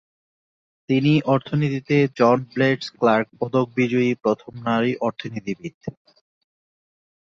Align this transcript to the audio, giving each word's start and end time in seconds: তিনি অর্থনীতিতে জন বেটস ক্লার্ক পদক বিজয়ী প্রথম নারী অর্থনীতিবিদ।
তিনি 0.89 1.13
অর্থনীতিতে 1.33 1.97
জন 2.19 2.37
বেটস 2.51 2.87
ক্লার্ক 2.97 3.27
পদক 3.39 3.65
বিজয়ী 3.77 4.11
প্রথম 4.23 4.53
নারী 4.67 4.91
অর্থনীতিবিদ। 5.07 5.75